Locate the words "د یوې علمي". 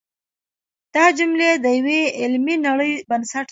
1.63-2.55